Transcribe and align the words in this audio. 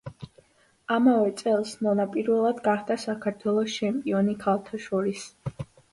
ამავე 0.93 1.33
წელს 1.41 1.73
ნონა 1.87 2.07
პირველად 2.15 2.63
გახდა 2.69 2.99
საქართველოს 3.05 3.77
ჩემპიონი 3.83 4.37
ქალთა 4.47 4.81
შორის. 4.87 5.29